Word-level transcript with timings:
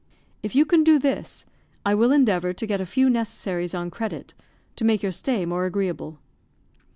If 0.41 0.55
you 0.55 0.65
can 0.65 0.83
do 0.83 0.97
this, 0.97 1.45
I 1.85 1.93
will 1.93 2.11
endeavour 2.11 2.53
to 2.53 2.65
get 2.65 2.81
a 2.81 2.87
few 2.87 3.07
necessaries 3.07 3.75
on 3.75 3.91
credit, 3.91 4.33
to 4.77 4.83
make 4.83 5.03
your 5.03 5.11
stay 5.11 5.45
more 5.45 5.65
agreeable." 5.67 6.17